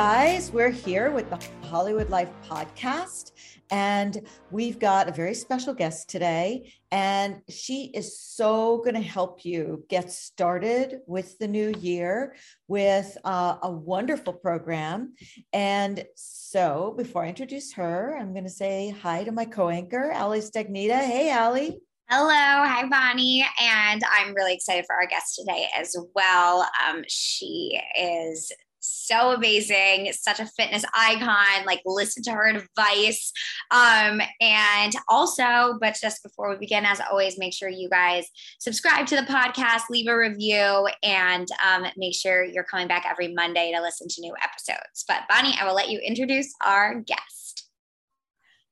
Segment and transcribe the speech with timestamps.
[0.00, 3.32] Guys, we're here with the Hollywood Life podcast,
[3.70, 6.72] and we've got a very special guest today.
[6.90, 12.34] And she is so going to help you get started with the new year
[12.66, 15.12] with uh, a wonderful program.
[15.52, 20.12] And so, before I introduce her, I'm going to say hi to my co anchor,
[20.14, 20.98] Ali Stagnita.
[20.98, 21.78] Hey, Ali.
[22.08, 26.66] Hello, hi Bonnie, and I'm really excited for our guest today as well.
[26.88, 31.66] Um, she is so amazing, such a fitness icon.
[31.66, 33.32] Like, listen to her advice.
[33.70, 38.26] Um, and also, but just before we begin, as always, make sure you guys
[38.58, 43.32] subscribe to the podcast, leave a review, and um, make sure you're coming back every
[43.34, 45.04] Monday to listen to new episodes.
[45.06, 47.49] But Bonnie, I will let you introduce our guest.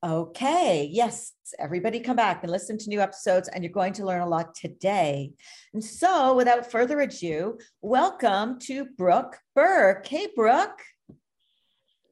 [0.01, 4.21] Okay, yes, everybody come back and listen to new episodes, and you're going to learn
[4.21, 5.33] a lot today.
[5.73, 10.07] And so, without further ado, welcome to Brooke Burke.
[10.07, 10.79] Hey, Brooke.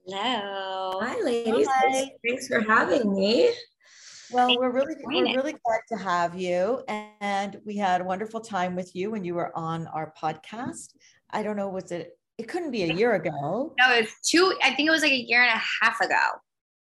[0.05, 0.99] Hello.
[1.01, 1.65] Hi, ladies.
[1.65, 1.91] Hi.
[1.93, 3.51] Thanks, thanks for having me.
[4.31, 8.41] Well, Thank we're really we're really glad to have you, and we had a wonderful
[8.41, 10.89] time with you when you were on our podcast.
[11.29, 12.19] I don't know, was it?
[12.37, 13.73] It couldn't be a year ago.
[13.79, 16.41] No, it's two, I think it was like a year and a half ago.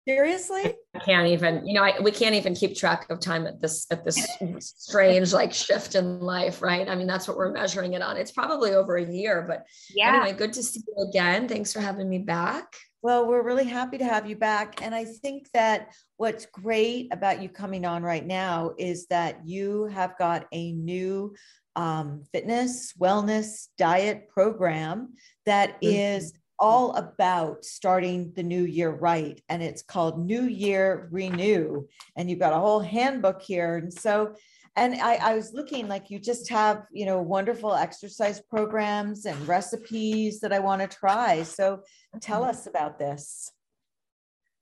[0.10, 0.74] Seriously?
[0.96, 3.86] I can't even, you know, I, we can't even keep track of time at this
[3.92, 4.28] at this
[4.60, 6.90] strange like shift in life, right?
[6.90, 8.18] I mean, that's what we're measuring it on.
[8.18, 10.16] It's probably over a year, but Yeah.
[10.16, 11.48] anyway, good to see you again.
[11.48, 12.74] Thanks for having me back.
[13.04, 14.82] Well, we're really happy to have you back.
[14.82, 19.86] And I think that what's great about you coming on right now is that you
[19.86, 21.36] have got a new
[21.76, 25.14] um, fitness, wellness, diet program
[25.46, 29.42] that is all about starting the new year right.
[29.50, 31.88] And it's called New Year Renew.
[32.16, 33.78] And you've got a whole handbook here.
[33.78, 34.36] And so,
[34.76, 39.48] and I, I was looking like you just have, you know, wonderful exercise programs and
[39.48, 41.44] recipes that I want to try.
[41.44, 41.84] So
[42.22, 42.52] tell mm-hmm.
[42.52, 43.52] us about this.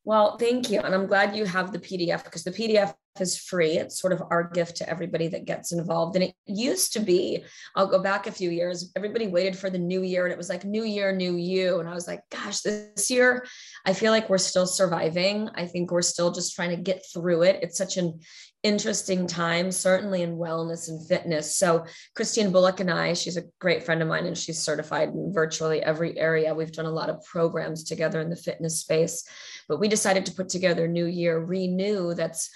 [0.08, 0.80] Well, thank you.
[0.80, 3.72] And I'm glad you have the PDF because the PDF is free.
[3.72, 6.16] It's sort of our gift to everybody that gets involved.
[6.16, 7.44] And it used to be,
[7.76, 10.48] I'll go back a few years, everybody waited for the new year and it was
[10.48, 11.82] like, new year, new you.
[11.82, 13.46] And I was like, gosh, this year,
[13.86, 15.50] I feel like we're still surviving.
[15.56, 17.60] I think we're still just trying to get through it.
[17.62, 18.22] It's such an
[18.64, 21.56] interesting time, certainly in wellness and fitness.
[21.58, 21.86] So,
[22.16, 25.82] Christine Bullock and I, she's a great friend of mine and she's certified in virtually
[25.82, 26.54] every area.
[26.54, 29.28] We've done a lot of programs together in the fitness space,
[29.68, 32.50] but we decided to put together New Year Renew that's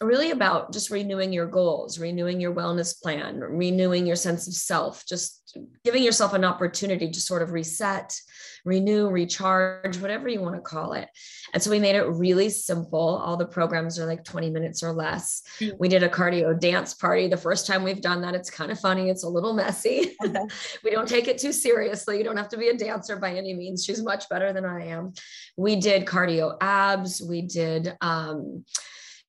[0.00, 5.04] really about just renewing your goals, renewing your wellness plan, renewing your sense of self,
[5.06, 5.44] just
[5.84, 8.18] giving yourself an opportunity to sort of reset,
[8.64, 11.08] renew, recharge, whatever you want to call it.
[11.52, 12.98] And so we made it really simple.
[12.98, 15.42] All the programs are like 20 minutes or less.
[15.60, 15.78] Mm.
[15.78, 17.28] We did a cardio dance party.
[17.28, 19.10] The first time we've done that, it's kind of funny.
[19.10, 20.16] It's a little messy.
[20.84, 22.18] we don't take it too seriously.
[22.18, 23.84] You don't have to be a dancer by any means.
[23.84, 25.12] She's much better than I am.
[25.56, 27.22] We did cardio abs.
[27.22, 28.64] We did, um,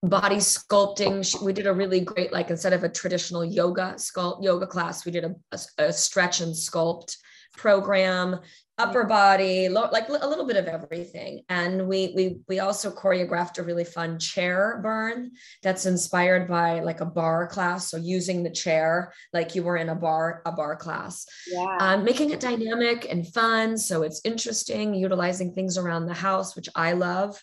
[0.09, 1.41] body sculpting.
[1.41, 5.11] We did a really great like instead of a traditional yoga sculpt yoga class we
[5.11, 7.17] did a, a, a stretch and sculpt
[7.57, 8.39] program
[8.77, 11.44] upper body like a little bit of everything.
[11.47, 15.31] And we we we also choreographed a really fun chair burn
[15.63, 17.89] that's inspired by like a bar class.
[17.89, 21.25] So using the chair like you were in a bar a bar class.
[21.47, 21.77] Yeah.
[21.79, 23.77] um, making it dynamic and fun.
[23.77, 27.41] So it's interesting utilizing things around the house which i love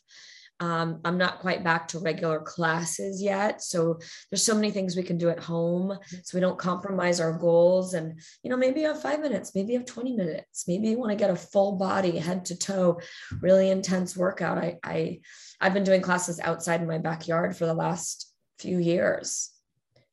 [0.63, 3.99] um, i'm not quite back to regular classes yet so
[4.31, 5.99] there's so many things we can do at home.
[6.23, 9.73] So we don't compromise our goals and you know maybe you have five minutes maybe
[9.73, 13.01] you have 20 minutes maybe you want to get a full body head to toe
[13.41, 14.59] really intense workout.
[14.59, 15.21] I i
[15.61, 19.51] i've been doing classes outside in my backyard for the last few years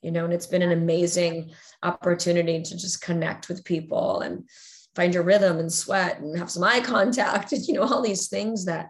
[0.01, 1.51] you know and it's been an amazing
[1.83, 4.47] opportunity to just connect with people and
[4.95, 8.27] find your rhythm and sweat and have some eye contact and you know all these
[8.27, 8.89] things that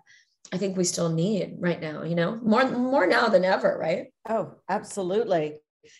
[0.52, 4.08] I think we still need right now, you know, more more now than ever, right?
[4.28, 5.58] Oh, absolutely.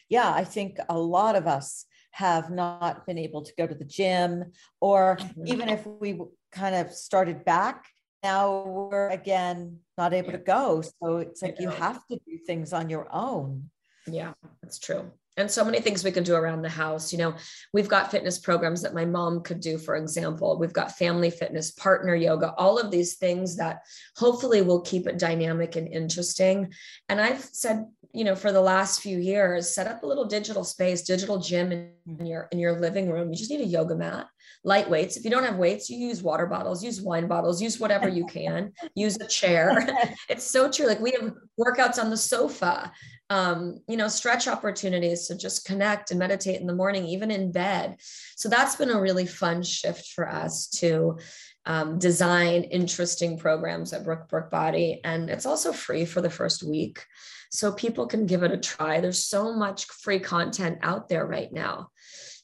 [0.10, 3.86] Yeah, I think a lot of us have not been able to go to the
[3.86, 4.52] gym,
[4.82, 5.48] or Mhm.
[5.48, 6.20] even if we
[6.52, 7.86] kind of started back
[8.22, 10.82] now we're again not able to go.
[10.82, 13.70] So it's like you have to do things on your own.
[14.08, 15.12] Yeah, that's true.
[15.40, 17.12] And so many things we can do around the house.
[17.12, 17.36] You know,
[17.74, 20.60] we've got fitness programs that my mom could do, for example.
[20.60, 23.80] We've got family fitness, partner yoga, all of these things that
[24.18, 26.74] hopefully will keep it dynamic and interesting.
[27.08, 30.64] And I've said, you know, for the last few years, set up a little digital
[30.64, 33.32] space, digital gym in, your in your living room.
[33.32, 34.28] You just need a yoga mat
[34.64, 35.16] light weights.
[35.16, 38.26] If you don't have weights, you use water bottles, use wine bottles, use whatever you
[38.26, 39.88] can, use a chair.
[40.30, 40.88] it's so true.
[40.88, 42.92] Like we have workouts on the sofa,
[43.30, 47.52] um, you know, stretch opportunities to just connect and meditate in the morning, even in
[47.52, 47.98] bed.
[48.36, 51.20] So that's been a really fun shift for us to
[51.66, 55.02] um, design interesting programs at Brooke Burke Body.
[55.04, 57.06] And it's also free for the first week.
[57.52, 59.00] So people can give it a try.
[59.00, 61.90] There's so much free content out there right now.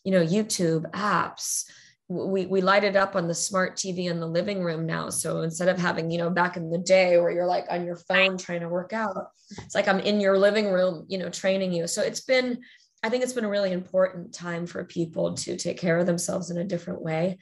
[0.04, 1.66] You know, YouTube, apps,
[2.08, 5.10] we we light it up on the smart TV in the living room now.
[5.10, 7.96] So instead of having, you know, back in the day where you're like on your
[7.96, 11.74] phone trying to work out, it's like I'm in your living room, you know, training
[11.74, 11.88] you.
[11.88, 12.62] So it's been,
[13.02, 16.52] I think it's been a really important time for people to take care of themselves
[16.52, 17.40] in a different way.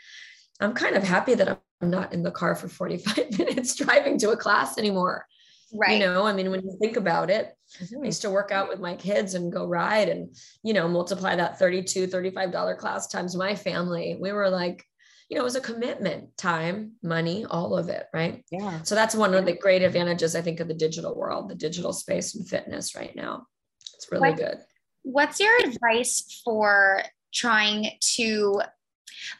[0.62, 4.32] I'm kind of happy that I'm not in the car for 45 minutes driving to
[4.32, 5.28] a class anymore.
[5.74, 5.94] Right.
[5.94, 8.04] You know, I mean, when you think about it, mm-hmm.
[8.04, 11.36] I used to work out with my kids and go ride and, you know, multiply
[11.36, 14.16] that 32, $35 class times my family.
[14.20, 14.86] We were like,
[15.30, 18.06] you know, it was a commitment, time, money, all of it.
[18.14, 18.44] Right.
[18.52, 18.84] Yeah.
[18.84, 21.92] So that's one of the great advantages, I think, of the digital world, the digital
[21.92, 23.48] space and fitness right now.
[23.96, 24.58] It's really what, good.
[25.02, 27.02] What's your advice for
[27.34, 28.62] trying to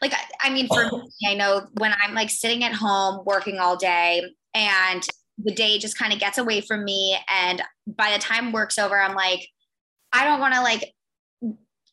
[0.00, 3.76] like I mean for me, I know when I'm like sitting at home working all
[3.76, 4.22] day
[4.54, 5.06] and
[5.38, 7.18] the day just kind of gets away from me.
[7.28, 9.48] And by the time work's over, I'm like,
[10.12, 10.94] I don't want to like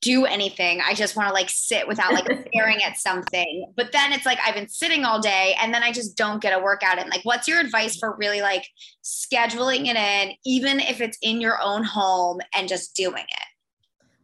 [0.01, 0.81] do anything.
[0.81, 3.71] I just want to like sit without like staring at something.
[3.75, 6.57] But then it's like I've been sitting all day and then I just don't get
[6.57, 7.07] a workout in.
[7.09, 8.67] Like, what's your advice for really like
[9.03, 13.45] scheduling it in, even if it's in your own home and just doing it?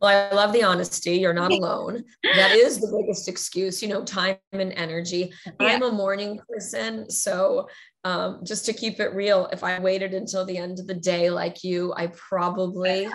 [0.02, 1.18] Well, I love the honesty.
[1.18, 2.04] You're not alone.
[2.24, 5.32] That is the biggest excuse, you know, time and energy.
[5.46, 5.54] Yeah.
[5.68, 7.10] I'm a morning person.
[7.10, 7.68] So
[8.08, 11.30] um, just to keep it real, if I waited until the end of the day
[11.30, 13.10] like you, I probably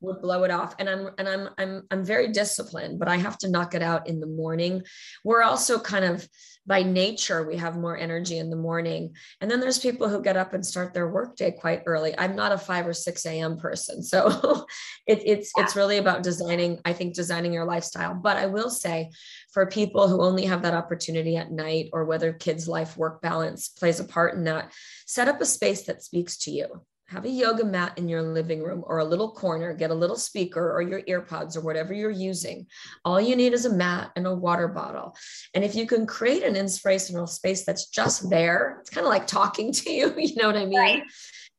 [0.00, 0.76] would blow it off.
[0.78, 4.08] And I'm and I'm I'm I'm very disciplined, but I have to knock it out
[4.08, 4.84] in the morning.
[5.24, 6.28] We're also kind of
[6.66, 9.14] by nature we have more energy in the morning.
[9.40, 12.14] And then there's people who get up and start their workday quite early.
[12.18, 14.02] I'm not a 5 or 6 a.m person.
[14.02, 14.66] So
[15.06, 18.14] it, it's it's really about designing i think designing your lifestyle.
[18.14, 19.10] But i will say
[19.52, 23.68] for people who only have that opportunity at night or whether kids life work balance
[23.68, 24.72] plays a part in that
[25.06, 28.62] set up a space that speaks to you have a yoga mat in your living
[28.62, 32.10] room or a little corner, get a little speaker or your earpods or whatever you're
[32.10, 32.66] using.
[33.04, 35.14] All you need is a mat and a water bottle.
[35.54, 39.26] And if you can create an inspirational space that's just there, it's kind of like
[39.26, 40.78] talking to you, you know what I mean?
[40.78, 41.02] Right.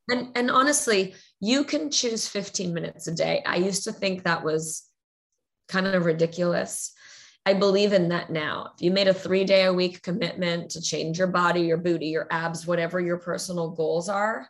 [0.09, 3.41] And and honestly, you can choose 15 minutes a day.
[3.45, 4.83] I used to think that was
[5.67, 6.93] kind of ridiculous.
[7.45, 8.71] I believe in that now.
[8.75, 12.07] If you made a three day a week commitment to change your body, your booty,
[12.07, 14.49] your abs, whatever your personal goals are,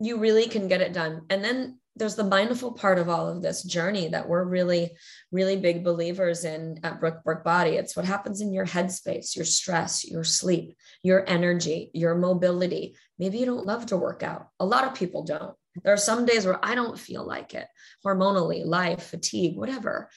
[0.00, 1.22] you really can get it done.
[1.30, 4.92] And then there's the mindful part of all of this journey that we're really,
[5.32, 7.70] really big believers in at Brooke Burke Body.
[7.70, 12.96] It's what happens in your headspace, your stress, your sleep, your energy, your mobility.
[13.18, 14.48] Maybe you don't love to work out.
[14.60, 15.54] A lot of people don't.
[15.82, 17.66] There are some days where I don't feel like it,
[18.04, 20.08] hormonally, life, fatigue, whatever.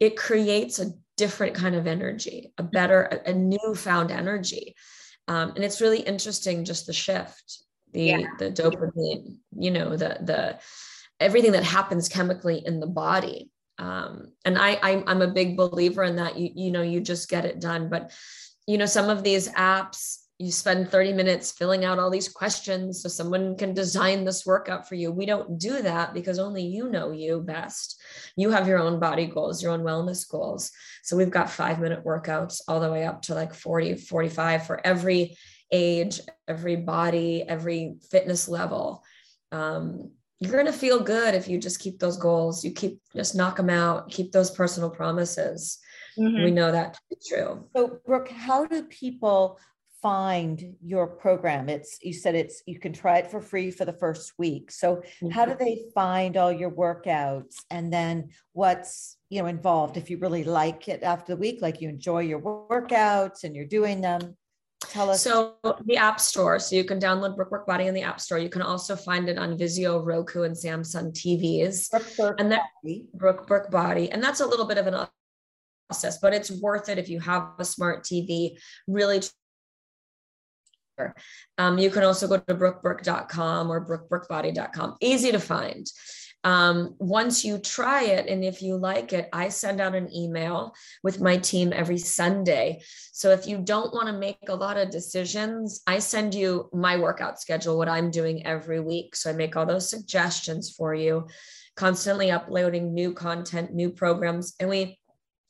[0.00, 4.76] It creates a different kind of energy, a better, a, newfound energy.
[5.26, 8.26] Um, and it's really interesting just the shift the yeah.
[8.38, 10.58] the dopamine you know the the
[11.20, 13.50] everything that happens chemically in the body.
[13.80, 16.38] Um, and I, I i'm a big believer in that.
[16.38, 17.88] You you know you just get it done.
[17.88, 18.12] But
[18.66, 23.02] you know some of these apps you spend 30 minutes filling out all these questions
[23.02, 25.10] so someone can design this workout for you.
[25.10, 28.00] We don't do that because only you know you best.
[28.36, 30.70] You have your own body goals your own wellness goals.
[31.02, 34.86] So we've got five minute workouts all the way up to like 40 45 for
[34.86, 35.36] every
[35.70, 39.02] age, every body, every fitness level.
[39.52, 40.10] Um,
[40.40, 42.64] you're going to feel good if you just keep those goals.
[42.64, 45.78] You keep just knock them out, keep those personal promises.
[46.18, 46.44] Mm-hmm.
[46.44, 47.68] We know that to be true.
[47.76, 49.58] So, Brooke, how do people
[50.00, 51.68] find your program?
[51.68, 54.70] It's you said it's you can try it for free for the first week.
[54.70, 55.30] So, mm-hmm.
[55.30, 60.18] how do they find all your workouts and then what's you know involved if you
[60.18, 64.36] really like it after the week, like you enjoy your workouts and you're doing them?
[64.80, 65.22] Tell us.
[65.22, 66.58] So the App Store.
[66.58, 68.38] So you can download Brooke Burke Body in the App Store.
[68.38, 71.90] You can also find it on Vizio, Roku, and Samsung TVs.
[71.90, 73.06] Brook, Brook and that Body.
[73.14, 75.06] Brooke Burke Body, and that's a little bit of an
[75.88, 78.58] process, but it's worth it if you have a smart TV.
[78.86, 79.20] Really
[81.56, 84.96] Um, you can also go to brookeburke.com or brookeburkebody.com.
[85.00, 85.86] Easy to find.
[86.44, 90.72] Um, once you try it, and if you like it, I send out an email
[91.02, 92.80] with my team every Sunday.
[93.12, 96.96] So if you don't want to make a lot of decisions, I send you my
[96.96, 99.16] workout schedule, what I'm doing every week.
[99.16, 101.26] So I make all those suggestions for you,
[101.76, 104.54] constantly uploading new content, new programs.
[104.60, 104.98] And we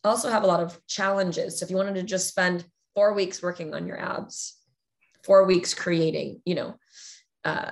[0.05, 1.59] also have a lot of challenges.
[1.59, 2.65] So if you wanted to just spend
[2.95, 4.57] four weeks working on your abs,
[5.23, 6.75] four weeks creating, you know,
[7.49, 7.71] uh,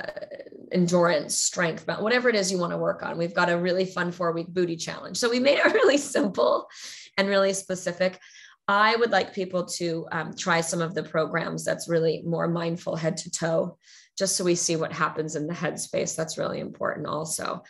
[0.73, 3.18] endurance, strength, whatever it is you want to work on.
[3.18, 5.18] We've got a really fun four week booty challenge.
[5.18, 6.68] So we made it really simple
[7.16, 8.18] and really specific.
[8.68, 12.97] I would like people to um, try some of the programs that's really more mindful
[12.97, 13.78] head to toe,
[14.18, 16.16] just so we see what happens in the headspace.
[16.16, 17.62] That's really important also.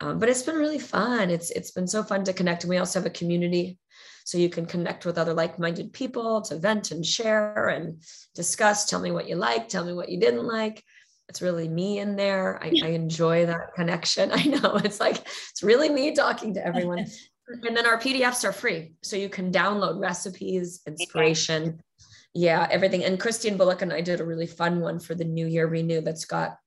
[0.00, 1.30] Um, but it's been really fun.
[1.30, 2.62] It's it's been so fun to connect.
[2.62, 3.78] And we also have a community
[4.24, 8.02] so you can connect with other like-minded people to vent and share and
[8.34, 10.82] discuss tell me what you like tell me what you didn't like
[11.28, 12.62] it's really me in there.
[12.62, 14.30] I, I, enjoy that connection.
[14.34, 17.06] I know it's like it's really me talking to everyone.
[17.48, 18.92] and then our PDFs are free.
[19.02, 21.80] So you can download recipes, inspiration.
[22.34, 23.04] Yeah, everything.
[23.04, 26.00] And Christine Bullock and I did a really fun one for the New Year Renew
[26.00, 26.58] that's got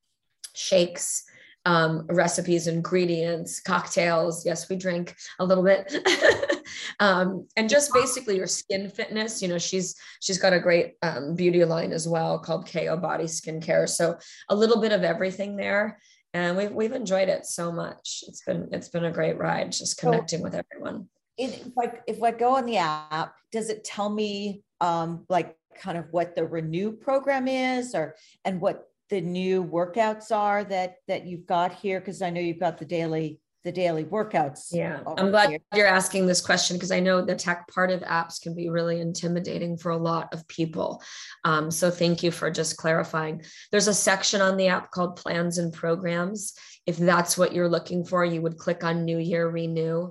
[0.53, 1.23] shakes
[1.67, 4.45] um, recipes, ingredients, cocktails.
[4.45, 5.93] Yes, we drink a little bit.
[6.99, 9.41] um, and just basically your skin fitness.
[9.41, 13.25] You know, she's she's got a great um, beauty line as well called KO Body
[13.25, 13.87] Skincare.
[13.87, 14.17] So
[14.49, 15.99] a little bit of everything there.
[16.33, 18.23] And we've we've enjoyed it so much.
[18.27, 21.07] It's been it's been a great ride just connecting so, with everyone.
[21.37, 25.97] If I if I go on the app, does it tell me um like kind
[25.97, 28.15] of what the renew program is or
[28.45, 32.59] and what the new workouts are that that you've got here because i know you've
[32.59, 35.59] got the daily the daily workouts yeah i'm glad here.
[35.73, 39.01] you're asking this question because i know the tech part of apps can be really
[39.01, 41.01] intimidating for a lot of people
[41.43, 45.57] um, so thank you for just clarifying there's a section on the app called plans
[45.57, 46.53] and programs
[46.85, 50.09] if that's what you're looking for you would click on new year renew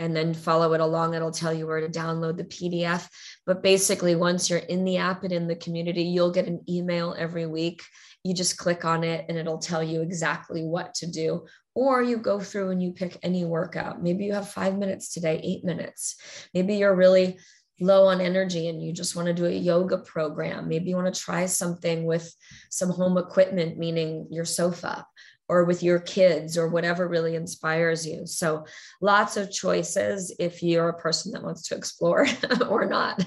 [0.00, 1.14] and then follow it along.
[1.14, 3.08] It'll tell you where to download the PDF.
[3.46, 7.14] But basically, once you're in the app and in the community, you'll get an email
[7.16, 7.80] every week
[8.24, 11.46] you just click on it and it'll tell you exactly what to do.
[11.74, 14.02] Or you go through and you pick any workout.
[14.02, 16.16] Maybe you have five minutes today, eight minutes.
[16.54, 17.38] Maybe you're really
[17.80, 20.68] low on energy and you just want to do a yoga program.
[20.68, 22.32] Maybe you want to try something with
[22.70, 25.04] some home equipment, meaning your sofa
[25.48, 28.26] or with your kids or whatever really inspires you.
[28.26, 28.64] So
[29.00, 32.26] lots of choices if you're a person that wants to explore
[32.68, 33.24] or not.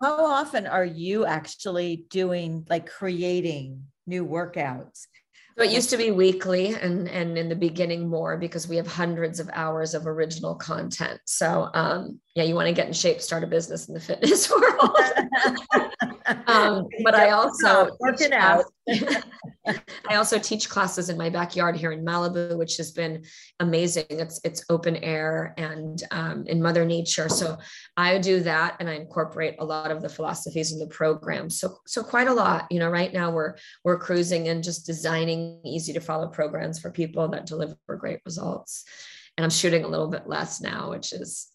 [0.00, 5.06] How often are you actually doing like creating new workouts?
[5.56, 8.86] So it used to be weekly and and in the beginning more because we have
[8.86, 11.20] hundreds of hours of original content.
[11.26, 14.50] So um yeah, you want to get in shape, start a business in the fitness
[14.50, 14.96] world.
[16.46, 17.96] um, but I also
[18.32, 18.64] out.
[19.66, 23.24] I also teach classes in my backyard here in Malibu, which has been
[23.58, 24.06] amazing.
[24.08, 27.28] It's it's open air and um, in Mother Nature.
[27.28, 27.58] So
[27.96, 31.50] I do that, and I incorporate a lot of the philosophies in the program.
[31.50, 32.66] So so quite a lot.
[32.70, 36.90] You know, right now we're we're cruising and just designing easy to follow programs for
[36.90, 38.84] people that deliver great results.
[39.36, 41.48] And I'm shooting a little bit less now, which is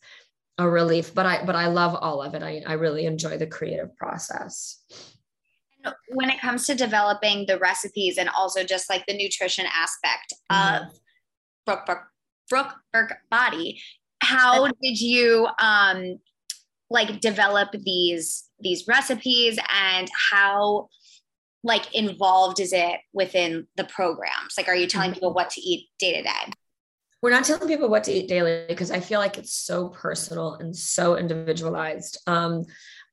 [0.57, 3.45] a relief but i but i love all of it i, I really enjoy the
[3.45, 4.85] creative process
[6.09, 10.85] when it comes to developing the recipes and also just like the nutrition aspect mm-hmm.
[10.85, 11.79] of
[12.49, 13.81] brooke burke body
[14.21, 16.19] how did you um
[16.89, 20.87] like develop these these recipes and how
[21.63, 25.15] like involved is it within the programs like are you telling mm-hmm.
[25.15, 26.53] people what to eat day to day
[27.25, 30.53] we're not telling people what to eat daily because I feel like it's so personal
[30.55, 32.21] and so individualized.
[32.27, 32.65] Um,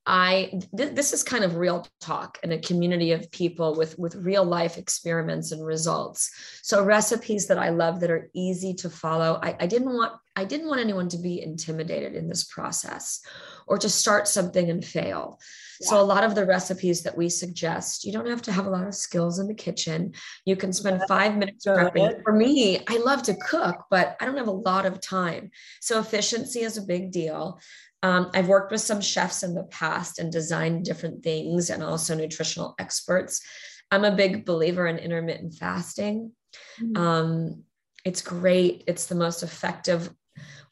[0.05, 4.15] I th- this is kind of real talk in a community of people with with
[4.15, 6.29] real life experiments and results.
[6.61, 9.39] So recipes that I love that are easy to follow.
[9.41, 13.21] I, I didn't want I didn't want anyone to be intimidated in this process
[13.67, 15.39] or to start something and fail.
[15.79, 15.89] Yeah.
[15.89, 18.69] So a lot of the recipes that we suggest, you don't have to have a
[18.69, 20.13] lot of skills in the kitchen.
[20.43, 22.23] You can spend five minutes prepping.
[22.23, 25.51] For me, I love to cook, but I don't have a lot of time.
[25.81, 27.59] So efficiency is a big deal.
[28.03, 32.13] Um, I've worked with some chefs in the past and designed different things and also
[32.13, 33.41] nutritional experts.
[33.89, 36.33] I'm a big believer in intermittent fasting.
[36.81, 36.97] Mm-hmm.
[36.97, 37.63] Um,
[38.05, 38.83] it's great.
[38.87, 40.09] It's the most effective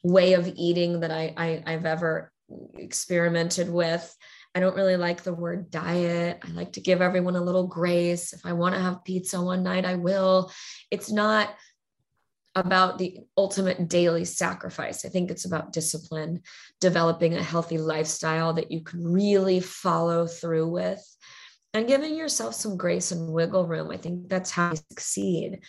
[0.02, 2.30] way of eating that I, I I've ever
[2.76, 4.14] experimented with.
[4.54, 6.40] I don't really like the word diet.
[6.46, 8.34] I like to give everyone a little grace.
[8.34, 10.52] If I want to have pizza one night, I will.
[10.90, 11.54] It's not
[12.54, 15.04] about the ultimate daily sacrifice.
[15.04, 16.42] I think it's about discipline,
[16.80, 21.02] developing a healthy lifestyle that you can really follow through with.
[21.74, 23.90] and giving yourself some grace and wiggle room.
[23.90, 25.60] I think that's how you succeed.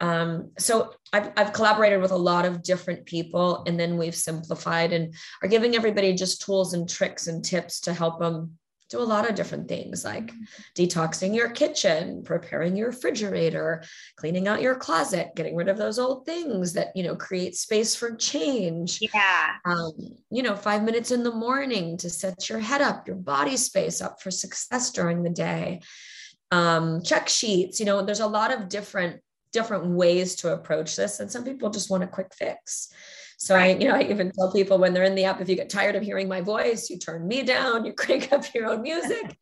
[0.00, 4.92] Um, so I've, I've collaborated with a lot of different people, and then we've simplified
[4.92, 9.02] and are giving everybody just tools and tricks and tips to help them do a
[9.02, 10.32] lot of different things like
[10.76, 13.82] detoxing your kitchen preparing your refrigerator
[14.16, 17.94] cleaning out your closet getting rid of those old things that you know create space
[17.94, 19.00] for change.
[19.00, 19.54] Yeah.
[19.64, 19.92] Um,
[20.30, 24.00] you know five minutes in the morning to set your head up your body space
[24.00, 25.80] up for success during the day.
[26.52, 29.20] Um, check sheets you know there's a lot of different
[29.52, 32.92] different ways to approach this and some people just want a quick fix
[33.36, 35.56] so I, you know, I even tell people when they're in the app, if you
[35.56, 38.82] get tired of hearing my voice, you turn me down, you crank up your own
[38.82, 39.36] music.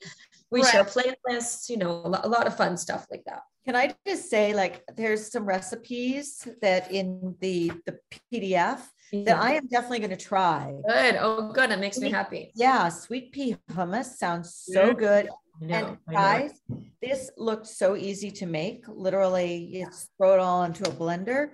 [0.50, 0.70] We right.
[0.70, 3.40] share playlists, you know, a lot of fun stuff like that.
[3.64, 7.98] Can I just say, like, there's some recipes that in the the
[8.32, 8.80] PDF
[9.12, 10.74] that I am definitely going to try.
[10.86, 11.16] Good.
[11.18, 11.70] Oh, good.
[11.70, 12.52] It makes me happy.
[12.54, 14.98] Yeah, sweet pea hummus sounds so mm.
[14.98, 15.28] good.
[15.62, 16.60] and guys,
[17.00, 18.84] this looked so easy to make.
[18.88, 21.50] Literally, you throw it all into a blender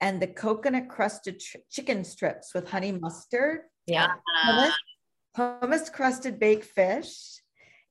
[0.00, 3.60] and the coconut crusted ch- chicken strips with honey mustard.
[3.86, 4.08] Yeah.
[4.46, 4.72] Hummus,
[5.36, 7.40] hummus crusted baked fish.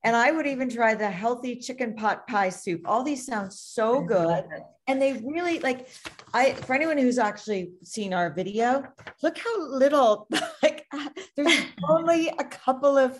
[0.04, 2.82] And I would even try the healthy chicken pot pie soup.
[2.84, 4.44] All these sound so good.
[4.86, 5.88] And they really like
[6.34, 8.84] I for anyone who's actually seen our video,
[9.22, 10.28] look how little
[10.62, 10.86] like
[11.36, 11.58] there's
[11.88, 13.18] only a couple of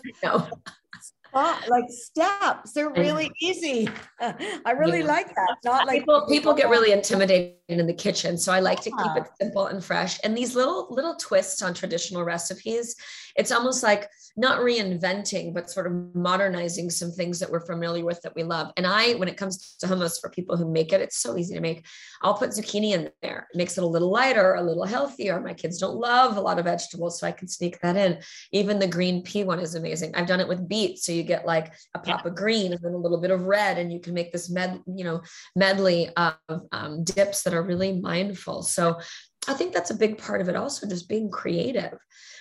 [1.35, 2.71] like steps.
[2.71, 3.89] They're really easy.
[4.21, 5.05] I really yeah.
[5.05, 5.57] like that.
[5.63, 8.37] Not like people, people get really intimidated in the kitchen.
[8.37, 10.19] So I like to keep it simple and fresh.
[10.23, 12.95] And these little little twists on traditional recipes,
[13.35, 18.21] it's almost like not reinventing, but sort of modernizing some things that we're familiar with
[18.21, 18.71] that we love.
[18.75, 21.53] And I, when it comes to hummus for people who make it, it's so easy
[21.55, 21.85] to make.
[22.21, 23.47] I'll put zucchini in there.
[23.53, 25.39] It makes it a little lighter, a little healthier.
[25.39, 28.19] My kids don't love a lot of vegetables, so I can sneak that in.
[28.51, 30.13] Even the green pea one is amazing.
[30.15, 31.05] I've done it with beets.
[31.05, 33.77] So you get like a pop of green and then a little bit of red,
[33.77, 35.21] and you can make this med, you know,
[35.55, 36.35] medley of
[36.71, 38.63] um, dips that are really mindful.
[38.63, 38.99] So
[39.47, 41.97] I think that's a big part of it also, just being creative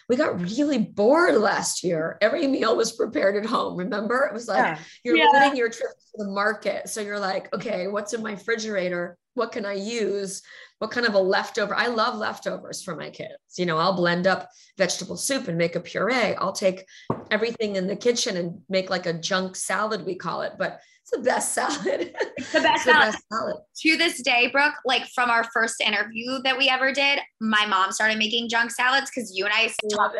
[0.08, 2.18] we got really bored last year.
[2.20, 3.76] Every meal was prepared at home.
[3.76, 4.26] Remember?
[4.26, 4.78] It was like yeah.
[5.02, 5.28] you're yeah.
[5.32, 6.88] limiting your trip to the market.
[6.88, 9.16] So you're like, okay, what's in my refrigerator?
[9.34, 10.42] What can I use?
[10.78, 11.74] What kind of a leftover?
[11.74, 13.34] I love leftovers for my kids.
[13.56, 16.34] You know, I'll blend up vegetable soup and make a puree.
[16.34, 16.84] I'll take
[17.30, 20.52] everything in the kitchen and make like a junk salad, we call it.
[20.58, 22.14] But it's the best salad.
[22.36, 23.08] It's the best, it's salad.
[23.08, 23.56] The best salad.
[23.82, 27.92] To this day, Brooke, like from our first interview that we ever did, my mom
[27.92, 30.16] started making junk salads because you and I talked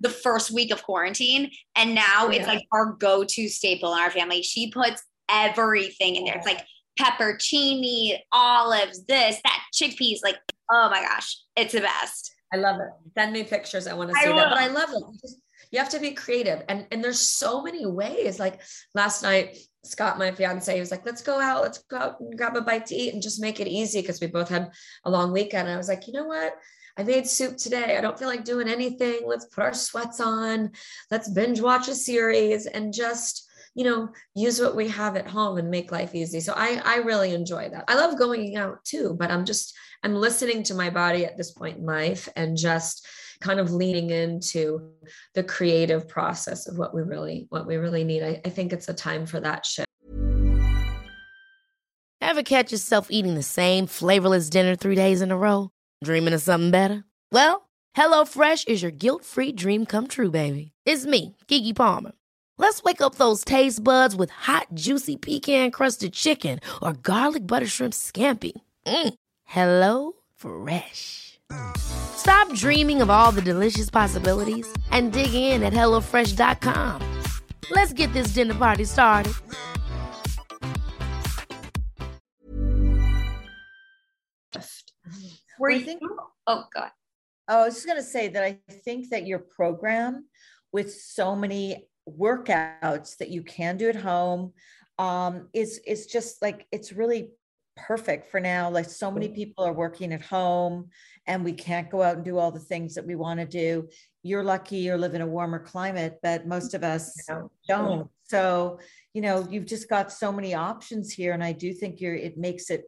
[0.00, 1.50] the first week of quarantine.
[1.74, 2.38] And now oh, yeah.
[2.38, 4.42] it's like our go-to staple in our family.
[4.42, 6.36] She puts everything in there.
[6.36, 6.64] It's like
[6.98, 10.18] peppercini, olives, this, that, chickpeas.
[10.22, 10.36] Like,
[10.70, 12.34] oh my gosh, it's the best.
[12.52, 12.88] I love it.
[13.16, 13.86] Send me pictures.
[13.86, 14.50] I want to see that.
[14.50, 15.30] But I love it.
[15.72, 16.62] You have to be creative.
[16.68, 18.38] And, and there's so many ways.
[18.38, 18.60] Like
[18.94, 22.36] last night, Scott, my fiance, he was like, let's go out, let's go out and
[22.36, 24.70] grab a bite to eat and just make it easy because we both had
[25.04, 25.66] a long weekend.
[25.66, 26.54] And I was like, you know what?
[26.96, 27.98] I made soup today.
[27.98, 29.20] I don't feel like doing anything.
[29.26, 30.70] Let's put our sweats on.
[31.10, 33.45] Let's binge watch a series and just,
[33.76, 36.40] you know, use what we have at home and make life easy.
[36.40, 37.84] So I I really enjoy that.
[37.86, 41.52] I love going out too, but I'm just I'm listening to my body at this
[41.52, 43.06] point in life and just
[43.40, 44.92] kind of leaning into
[45.34, 48.22] the creative process of what we really what we really need.
[48.22, 49.86] I, I think it's a time for that shift.
[52.22, 55.70] Ever catch yourself eating the same flavorless dinner three days in a row?
[56.02, 57.04] Dreaming of something better?
[57.30, 60.72] Well HelloFresh is your guilt-free dream come true baby.
[60.86, 62.12] It's me Keke Palmer
[62.58, 67.66] let's wake up those taste buds with hot juicy pecan crusted chicken or garlic butter
[67.66, 68.52] shrimp scampi
[68.86, 69.14] mm.
[69.44, 71.26] hello fresh
[72.16, 77.02] Stop dreaming of all the delicious possibilities and dig in at HelloFresh.com.
[77.70, 79.32] Let's get this dinner party started.
[85.58, 85.80] Were you?
[85.80, 86.02] Think,
[86.46, 86.90] oh, God.
[87.48, 90.26] I was just going to say that I think that your program
[90.72, 94.52] with so many workouts that you can do at home
[94.98, 97.30] um, is is just like it's really
[97.76, 98.70] perfect for now.
[98.70, 100.88] Like so many people are working at home
[101.26, 103.88] and we can't go out and do all the things that we want to do.
[104.22, 107.28] You're lucky you live in a warmer climate, but most of us
[107.68, 108.08] don't.
[108.24, 108.80] So,
[109.12, 111.32] you know, you've just got so many options here.
[111.32, 112.84] And I do think you're, it makes it,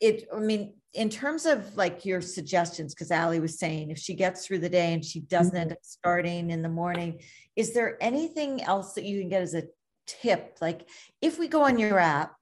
[0.00, 4.14] it, I mean, in terms of like your suggestions, because Ali was saying if she
[4.14, 5.74] gets through the day and she doesn't end mm-hmm.
[5.74, 7.20] up starting in the morning,
[7.56, 9.64] is there anything else that you can get as a
[10.06, 10.58] tip?
[10.60, 10.88] Like
[11.20, 12.34] if we go on your app,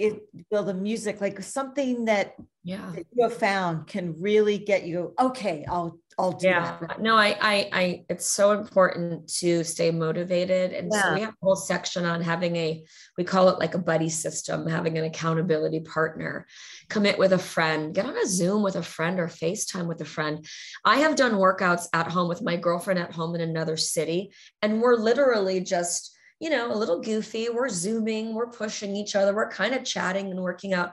[0.00, 2.34] it will the music like something that
[2.64, 2.90] yeah.
[2.94, 6.78] that you have found can really get you okay i'll i'll do yeah.
[6.80, 7.00] that.
[7.00, 10.72] No I, I i it's so important to stay motivated.
[10.72, 12.82] And so we have a whole section on having a
[13.16, 16.46] we call it like a buddy system having an accountability partner.
[16.88, 17.94] Commit with a friend.
[17.94, 20.44] Get on a zoom with a friend or facetime with a friend.
[20.84, 24.82] I have done workouts at home with my girlfriend at home in another city and
[24.82, 27.48] we're literally just you know a little goofy.
[27.48, 30.92] We're zooming we're pushing each other we're kind of chatting and working out.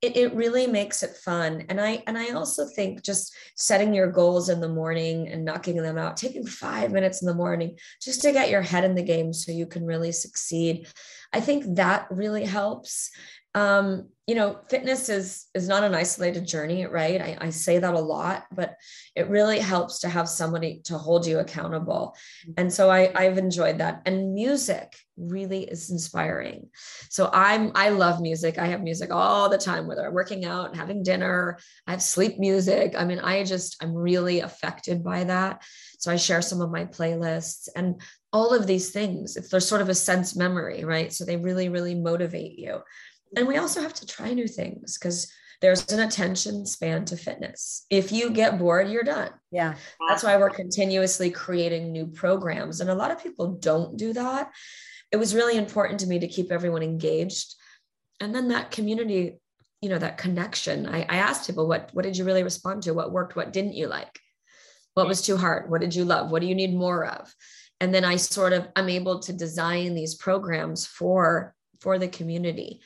[0.00, 1.64] It, it really makes it fun.
[1.68, 5.76] And i and i also think just setting your goals in the morning and knocking
[5.76, 9.02] them out taking five minutes in the morning just to get your head in the
[9.02, 10.88] game so you can really succeed
[11.32, 13.10] i think that really helps
[13.54, 17.20] um, you know fitness is is not an isolated journey right?
[17.20, 18.76] I, I say that a lot but
[19.16, 22.16] it really helps to have somebody to hold you accountable.
[22.56, 24.02] And so I, i've enjoyed that.
[24.06, 26.68] And music really is inspiring.
[27.10, 28.58] So i'm i love music.
[28.58, 31.58] I have music all the time whether i'm working out having dinner.
[31.88, 32.94] I have sleep music.
[32.96, 35.62] I mean i just i'm really affected by that.
[35.98, 38.00] So i share some of my playlists and
[38.32, 39.36] all of these things.
[39.36, 41.12] If there's sort of a sense memory right?
[41.12, 42.82] So they really really motivate you
[43.36, 47.86] and we also have to try new things because there's an attention span to fitness.
[47.88, 49.30] If you get bored, you're done.
[49.52, 49.74] yeah
[50.08, 52.80] That's why we're continuously creating new programs.
[52.80, 54.50] And a lot of people don't do that.
[55.12, 57.54] It was really important to me to keep everyone engaged.
[58.18, 59.38] And then that community,
[59.80, 60.86] you know, that connection.
[60.86, 62.92] I, I asked people, what, what did you really respond to?
[62.92, 63.36] What worked?
[63.36, 64.18] What didn't you like?
[64.94, 65.70] What was too hard?
[65.70, 66.30] What did you love?
[66.30, 67.32] What do you need more of?
[67.80, 72.80] And then I sort of, I'm able to design these programs for, for the community.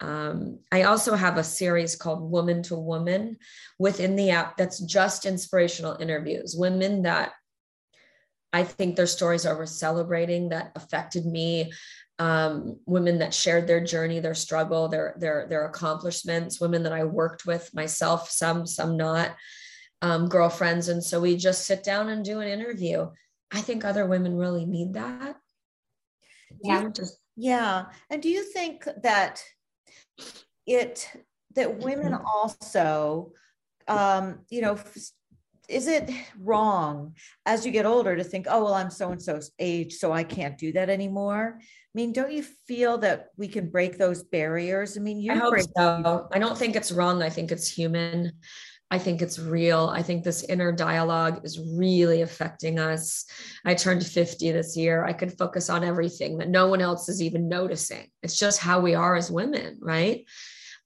[0.00, 3.36] Um, I also have a series called Woman to Woman
[3.78, 7.32] within the app that's just inspirational interviews, women that
[8.52, 11.72] I think their stories are worth celebrating that affected me.
[12.18, 16.60] Um, women that shared their journey, their struggle, their their their accomplishments.
[16.60, 19.34] Women that I worked with myself, some some not,
[20.02, 23.08] um, girlfriends, and so we just sit down and do an interview.
[23.50, 25.36] I think other women really need that.
[26.62, 26.90] Yeah.
[27.36, 27.86] Yeah.
[28.10, 29.42] And do you think that
[30.66, 31.08] it
[31.56, 33.32] that women also
[33.88, 34.78] um you know
[35.68, 37.14] is it wrong
[37.46, 40.24] as you get older to think oh well I'm so and so's age so I
[40.24, 41.60] can't do that anymore?
[41.60, 44.96] I mean, don't you feel that we can break those barriers?
[44.96, 46.28] I mean, you I hope break so.
[46.30, 47.20] I don't think it's wrong.
[47.20, 48.32] I think it's human.
[48.90, 49.88] I think it's real.
[49.92, 53.24] I think this inner dialogue is really affecting us.
[53.64, 55.04] I turned 50 this year.
[55.04, 58.10] I could focus on everything that no one else is even noticing.
[58.22, 60.24] It's just how we are as women, right?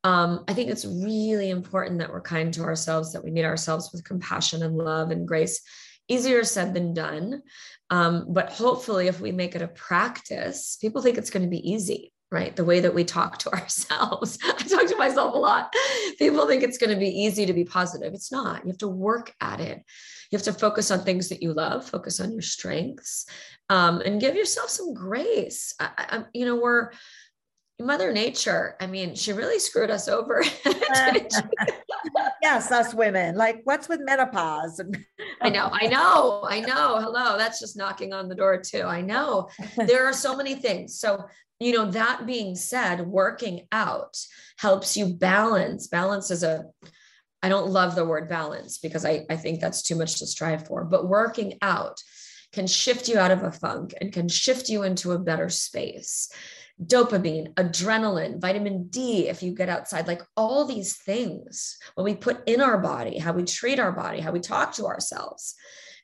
[0.05, 3.91] Um, I think it's really important that we're kind to ourselves, that we meet ourselves
[3.91, 5.63] with compassion and love and grace.
[6.07, 7.43] Easier said than done.
[7.89, 11.71] Um, but hopefully, if we make it a practice, people think it's going to be
[11.71, 12.57] easy right?
[12.57, 14.39] The way that we talk to ourselves.
[14.45, 15.73] I talk to myself a lot.
[16.19, 18.13] People think it's going to be easy to be positive.
[18.13, 18.65] It's not.
[18.65, 19.83] You have to work at it.
[20.31, 23.27] You have to focus on things that you love, focus on your strengths,
[23.71, 25.75] um, and give yourself some grace.
[25.79, 26.91] I, I, you know, we're
[27.81, 28.77] Mother Nature.
[28.81, 30.45] I mean, she really screwed us over.
[32.43, 33.35] yes, us women.
[33.37, 34.81] Like, what's with menopause?
[35.41, 37.01] I know, I know, I know.
[37.01, 38.83] Hello, that's just knocking on the door too.
[38.83, 39.49] I know.
[39.77, 40.99] There are so many things.
[40.99, 41.25] So
[41.61, 44.19] you know, that being said, working out
[44.59, 45.87] helps you balance.
[45.87, 46.65] Balance is a,
[47.43, 50.67] I don't love the word balance because I, I think that's too much to strive
[50.67, 52.01] for, but working out
[52.53, 56.31] can shift you out of a funk and can shift you into a better space.
[56.83, 62.49] Dopamine, adrenaline, vitamin D, if you get outside, like all these things, what we put
[62.49, 65.55] in our body, how we treat our body, how we talk to ourselves.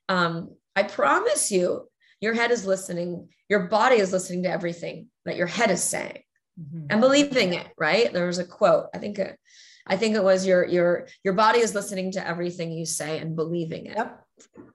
[0.09, 1.89] Um, I promise you,
[2.21, 6.23] your head is listening, your body is listening to everything that your head is saying
[6.61, 6.87] Mhm.
[6.91, 9.39] and believing it right there was a quote i think it,
[9.87, 13.35] i think it was your your your body is listening to everything you say and
[13.37, 14.25] believing it Yep.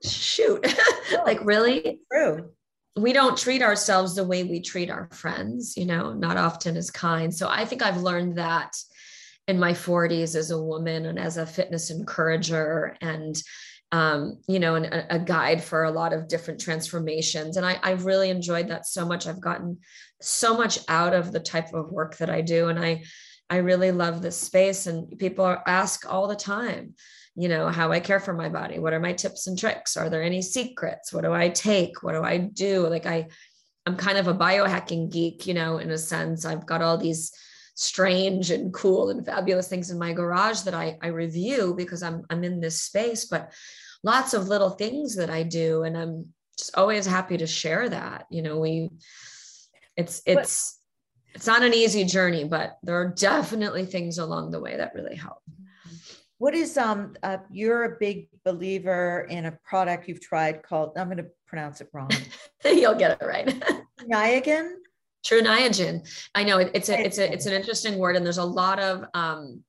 [0.02, 0.66] shoot
[1.26, 2.50] like really True.
[2.96, 6.90] We don't treat ourselves the way we treat our friends you know not often as
[6.90, 8.74] kind so i think i've learned that
[9.48, 13.40] in my 40s as a woman and as a fitness encourager and
[13.92, 17.56] um, you know, and a, a guide for a lot of different transformations.
[17.56, 19.26] And I, I've really enjoyed that so much.
[19.26, 19.78] I've gotten
[20.20, 22.68] so much out of the type of work that I do.
[22.68, 23.04] And I,
[23.48, 24.86] I really love this space.
[24.86, 26.94] And people are, ask all the time,
[27.36, 28.78] you know, how I care for my body.
[28.78, 29.96] What are my tips and tricks?
[29.96, 31.12] Are there any secrets?
[31.12, 32.02] What do I take?
[32.02, 32.86] What do I do?
[32.88, 33.28] Like I,
[33.84, 36.44] I'm kind of a biohacking geek, you know, in a sense.
[36.46, 37.32] I've got all these
[37.74, 42.24] strange and cool and fabulous things in my garage that I, I review because I'm
[42.30, 43.52] I'm in this space, but
[44.02, 45.82] lots of little things that I do.
[45.82, 48.26] And I'm just always happy to share that.
[48.30, 48.90] You know, we
[49.94, 50.78] it's it's
[51.34, 55.16] it's not an easy journey, but there are definitely things along the way that really
[55.16, 55.42] help.
[56.38, 61.06] What is um uh, you're a big believer in a product you've tried called I'm
[61.06, 62.10] going to pronounce it wrong.
[62.64, 63.46] You'll get it right.
[64.00, 64.74] Niagen?
[65.24, 66.06] Tru Niagen.
[66.34, 68.78] I know it, it's a it's a it's an interesting word, and there's a lot
[68.78, 69.64] of um,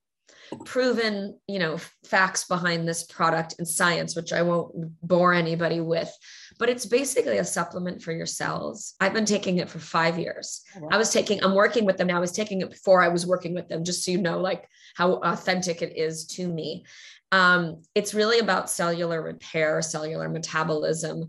[0.64, 6.10] proven you know facts behind this product and science, which I won't bore anybody with.
[6.58, 8.94] But it's basically a supplement for your cells.
[9.00, 10.62] I've been taking it for five years.
[10.76, 10.88] Oh, wow.
[10.92, 11.42] I was taking.
[11.42, 12.16] I'm working with them now.
[12.16, 14.68] I was taking it before I was working with them, just so you know, like
[14.94, 16.84] how authentic it is to me.
[17.30, 21.28] Um, it's really about cellular repair, cellular metabolism,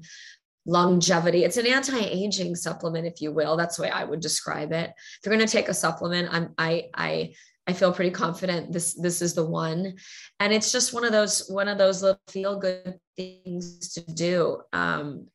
[0.65, 1.43] longevity.
[1.43, 3.57] It's an anti-aging supplement, if you will.
[3.57, 4.89] That's the way I would describe it.
[4.89, 7.33] If you're going to take a supplement, I'm I I
[7.69, 9.95] I feel pretty confident this this is the one.
[10.39, 14.61] And it's just one of those one of those little feel good things to do.
[14.73, 15.27] Um,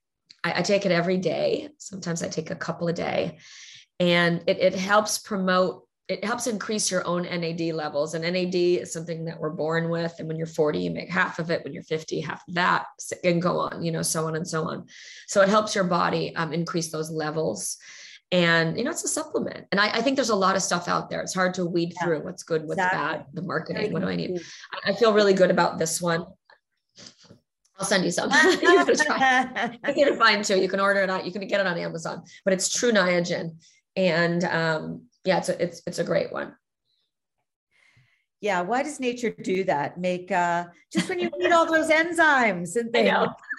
[0.43, 1.69] I, I take it every day.
[1.79, 3.39] Sometimes I take a couple a day,
[4.01, 8.15] and it, it helps promote it helps increase your own NAD levels.
[8.15, 10.17] And NAD is something that we're born with.
[10.19, 11.63] And when you're 40, you make half of it.
[11.63, 12.87] When you're 50, half of that,
[13.23, 14.87] and go on, you know, so on and so on.
[15.29, 17.79] So it helps your body um, increase those levels.
[18.33, 19.67] And, you know, it's a supplement.
[19.71, 21.21] And I, I, think there's a lot of stuff out there.
[21.21, 22.99] It's hard to weed yeah, through what's good, what's exactly.
[22.99, 23.93] bad, the marketing.
[23.93, 24.41] What do I need?
[24.85, 26.27] I feel really good about this one.
[27.79, 28.31] I'll send you some.
[28.63, 29.79] you can try.
[29.87, 30.61] You can find too.
[30.61, 31.25] You can order it out.
[31.25, 33.57] You can get it on Amazon, but it's Tru Niagen.
[33.97, 36.55] And um, yeah, it's a, it's it's a great one.
[38.45, 39.97] Yeah, why does nature do that?
[39.97, 43.27] Make uh just when you need all those enzymes and things,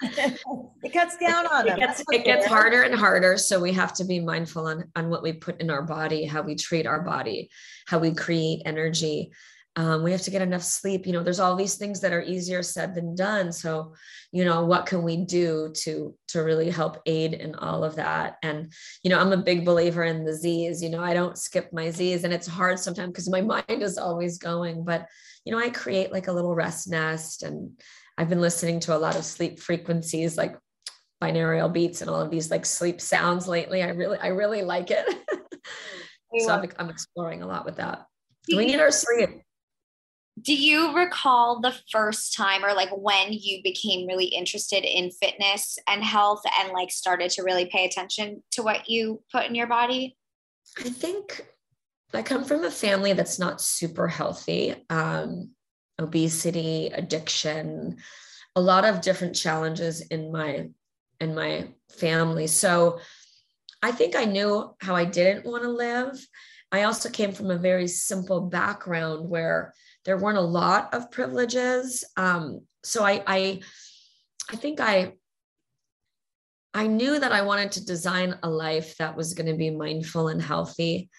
[0.84, 1.76] it cuts down on them.
[1.76, 3.36] It gets, it gets harder and harder.
[3.36, 6.42] So we have to be mindful on, on what we put in our body, how
[6.42, 7.50] we treat our body,
[7.88, 9.32] how we create energy
[9.76, 11.06] um, we have to get enough sleep.
[11.06, 13.52] You know there's all these things that are easier said than done.
[13.52, 13.94] So
[14.32, 18.36] you know what can we do to to really help aid in all of that?
[18.42, 21.72] And you know i'm a big believer in the z's you know i don't skip
[21.72, 25.06] my z's and it's hard sometimes because my mind is always going but
[25.44, 27.70] you know i create like a little rest nest and
[28.18, 30.56] i've been listening to a lot of sleep frequencies like
[31.22, 33.82] binaural beats and all of these like sleep sounds lately.
[33.82, 35.06] I really i really like it.
[36.40, 38.04] So I'm, I'm exploring a lot with that.
[38.54, 39.40] We need our sleep
[40.40, 45.78] do you recall the first time or like when you became really interested in fitness
[45.88, 49.66] and health and like started to really pay attention to what you put in your
[49.66, 50.16] body?
[50.78, 51.46] I think
[52.12, 54.74] I come from a family that's not super healthy.
[54.90, 55.52] Um,
[55.98, 57.96] obesity, addiction,
[58.54, 60.68] a lot of different challenges in my
[61.18, 61.68] in my
[61.98, 62.46] family.
[62.46, 62.98] So
[63.82, 66.26] I think I knew how I didn't want to live.
[66.70, 69.72] I also came from a very simple background where
[70.06, 72.04] there weren't a lot of privileges.
[72.16, 73.60] Um, so I, I,
[74.50, 75.12] I think I,
[76.72, 80.28] I knew that I wanted to design a life that was going to be mindful
[80.28, 81.10] and healthy.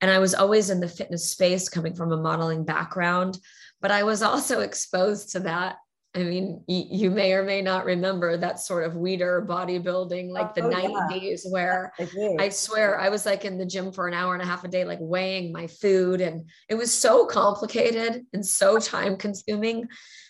[0.00, 3.38] And I was always in the fitness space coming from a modeling background,
[3.80, 5.76] but I was also exposed to that
[6.14, 10.62] I mean, you may or may not remember that sort of Weider bodybuilding, like the
[10.62, 11.50] oh, 90s, yeah.
[11.50, 14.46] where I, I, swear I was like in the gym for an hour and a
[14.46, 16.22] half a day, like weighing my food.
[16.22, 19.86] And it was so complicated and so time consuming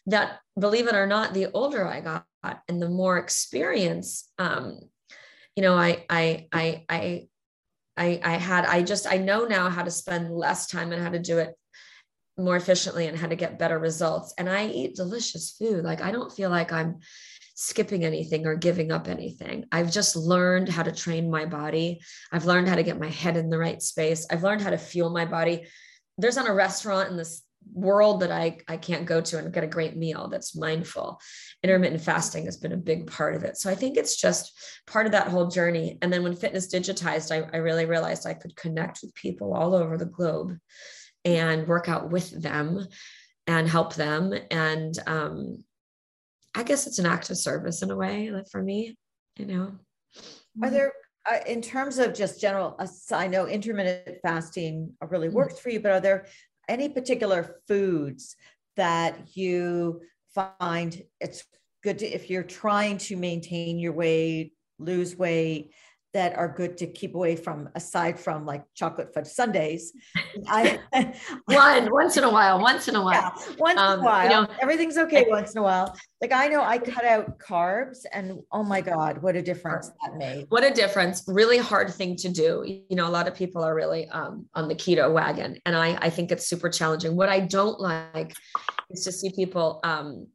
[0.06, 2.24] that, believe it or not, the older I got
[2.68, 4.80] and the more experience, um,
[5.54, 7.28] you know, I, I, I, I,
[7.96, 11.10] I, I had, I just, I know now how to spend less time and how
[11.10, 11.54] to do it
[12.38, 14.33] more efficiently and how to get better results.
[14.38, 15.85] And I eat delicious food.
[15.85, 17.01] Like I don't feel like I'm
[17.55, 19.64] skipping anything or giving up anything.
[19.72, 22.01] I've just learned how to train my body.
[22.31, 24.27] I've learned how to get my head in the right space.
[24.31, 25.66] I've learned how to fuel my body.
[26.18, 29.64] There's not a restaurant in this world that I, I can't go to and get
[29.64, 31.20] a great meal that's mindful.
[31.64, 33.57] Intermittent fasting has been a big part of it.
[33.57, 34.53] So I think it's just
[34.87, 35.98] part of that whole journey.
[36.01, 39.74] And then when fitness digitized, I, I really realized I could connect with people all
[39.74, 40.57] over the globe
[41.36, 42.86] and work out with them
[43.46, 44.32] and help them.
[44.50, 45.64] And um,
[46.54, 48.96] I guess it's an act of service in a way, like for me,
[49.36, 49.72] you know.
[50.62, 50.92] Are there,
[51.30, 55.36] uh, in terms of just general, uh, I know intermittent fasting really mm-hmm.
[55.36, 56.26] works for you, but are there
[56.68, 58.36] any particular foods
[58.76, 60.00] that you
[60.34, 61.44] find it's
[61.82, 65.72] good to, if you're trying to maintain your weight, lose weight,
[66.18, 69.92] that are good to keep away from aside from like chocolate fudge sundaes.
[70.48, 70.81] I
[71.44, 73.33] one once in a while once in a while.
[73.38, 75.96] Yeah, once um, in a while you know, everything's okay I, once in a while.
[76.20, 80.16] Like i know i cut out carbs and oh my god what a difference that
[80.16, 80.46] made.
[80.48, 81.22] What a difference.
[81.28, 82.64] Really hard thing to do.
[82.66, 85.96] You know a lot of people are really um, on the keto wagon and i
[86.02, 87.14] i think it's super challenging.
[87.14, 88.33] What i don't like
[88.90, 90.26] is to see people um,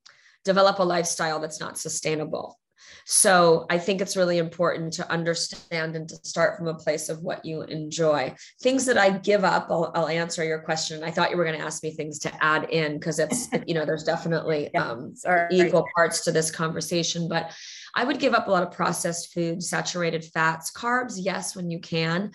[0.46, 2.58] develop a lifestyle that's not sustainable
[3.06, 7.22] So I think it's really important to understand and to start from a place of
[7.22, 8.36] what you enjoy.
[8.62, 11.04] Things that I give up, I'll, I'll answer your question.
[11.04, 13.74] I thought you were going to ask me things to add in because it's, you
[13.74, 15.14] know, there's definitely yeah, um,
[15.52, 17.52] equal parts to this conversation, but
[17.96, 21.80] I would give up a lot of processed food, saturated fats, carbs, yes, when you
[21.80, 22.32] can.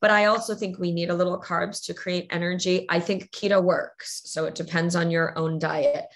[0.00, 2.86] But I also think we need a little carbs to create energy.
[2.88, 4.22] I think keto works.
[4.24, 6.06] So it depends on your own diet.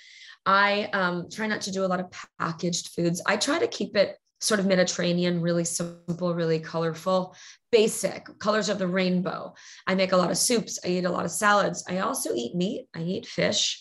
[0.46, 2.06] I um, try not to do a lot of
[2.38, 3.20] packaged foods.
[3.26, 7.34] I try to keep it sort of Mediterranean, really simple, really colorful,
[7.72, 9.54] basic colors of the rainbow.
[9.86, 10.78] I make a lot of soups.
[10.84, 11.84] I eat a lot of salads.
[11.88, 12.86] I also eat meat.
[12.94, 13.80] I eat fish.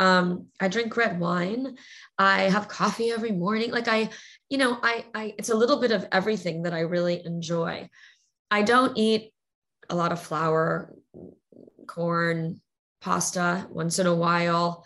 [0.00, 1.76] Um, I drink red wine.
[2.18, 3.70] I have coffee every morning.
[3.70, 4.10] Like I,
[4.48, 7.88] you know, I, I, it's a little bit of everything that I really enjoy.
[8.50, 9.32] I don't eat
[9.88, 10.94] a lot of flour,
[11.86, 12.60] corn,
[13.00, 14.84] pasta once in a while.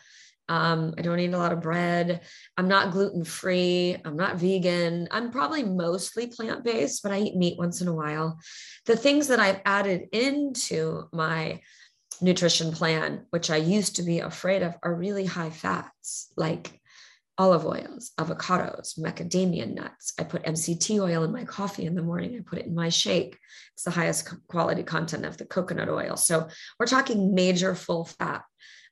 [0.48, 2.22] Um, I don't eat a lot of bread.
[2.56, 3.96] I'm not gluten free.
[4.04, 5.08] I'm not vegan.
[5.10, 8.38] I'm probably mostly plant based, but I eat meat once in a while.
[8.86, 11.60] The things that I've added into my
[12.20, 16.80] nutrition plan, which I used to be afraid of, are really high fats, like
[17.38, 20.12] olive oils, avocados, macadamia nuts.
[20.18, 22.34] I put MCT oil in my coffee in the morning.
[22.36, 23.38] I put it in my shake.
[23.74, 26.16] It's the highest quality content of the coconut oil.
[26.16, 28.42] So we're talking major full fat.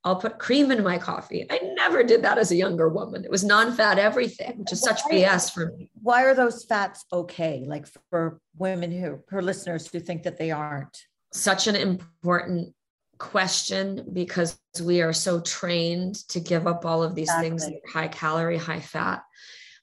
[0.04, 1.46] I'll put cream in my coffee.
[1.50, 3.24] I never did that as a younger woman.
[3.24, 5.90] It was non-fat everything, which is such BS for me.
[6.00, 7.64] Why are those fats okay?
[7.66, 10.96] Like for women who, for listeners who think that they aren't.
[11.32, 12.72] Such an important
[13.18, 17.50] question because we are so trained to give up all of these exactly.
[17.50, 19.22] things high calorie, high fat.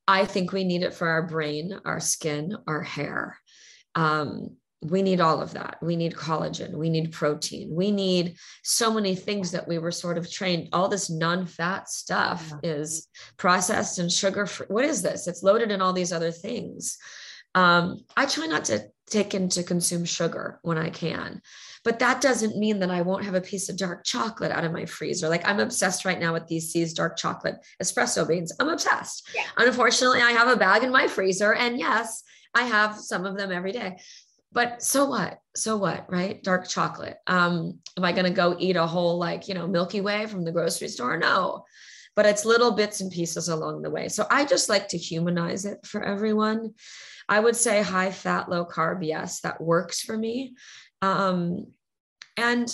[0.07, 3.37] I think we need it for our brain, our skin, our hair.
[3.95, 4.57] Um,
[4.89, 5.77] we need all of that.
[5.81, 6.73] We need collagen.
[6.73, 7.73] We need protein.
[7.73, 10.69] We need so many things that we were sort of trained.
[10.73, 12.71] All this non fat stuff yeah.
[12.71, 14.67] is processed and sugar free.
[14.69, 15.27] What is this?
[15.27, 16.97] It's loaded in all these other things.
[17.55, 21.41] Um, I try not to take in to consume sugar when I can.
[21.83, 24.71] But that doesn't mean that I won't have a piece of dark chocolate out of
[24.71, 25.27] my freezer.
[25.27, 28.53] Like I'm obsessed right now with these See's dark chocolate espresso beans.
[28.59, 29.29] I'm obsessed.
[29.35, 29.43] Yeah.
[29.57, 31.53] Unfortunately, I have a bag in my freezer.
[31.53, 33.97] And yes, I have some of them every day.
[34.53, 35.39] But so what?
[35.55, 36.41] So what, right?
[36.43, 37.17] Dark chocolate.
[37.27, 40.43] Um, am I going to go eat a whole like, you know, Milky Way from
[40.45, 41.17] the grocery store?
[41.17, 41.65] No
[42.15, 44.07] but it's little bits and pieces along the way.
[44.07, 46.73] So I just like to humanize it for everyone.
[47.27, 49.05] I would say high fat, low carb.
[49.05, 50.55] Yes, that works for me.
[51.01, 51.67] Um,
[52.37, 52.73] and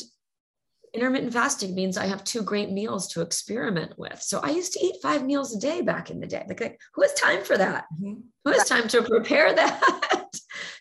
[0.93, 4.21] intermittent fasting means I have two great meals to experiment with.
[4.21, 6.43] So I used to eat five meals a day back in the day.
[6.47, 7.85] Like, like who has time for that?
[7.93, 8.21] Mm-hmm.
[8.43, 10.29] Who has time to prepare that?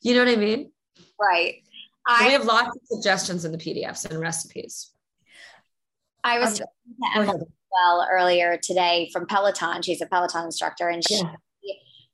[0.02, 0.72] you know what I mean?
[1.20, 1.62] Right.
[2.06, 4.92] I, we have lots of suggestions in the PDFs and recipes.
[6.24, 6.60] I was
[7.16, 9.82] um, well earlier today from Peloton.
[9.82, 11.36] She's a Peloton instructor, and she yeah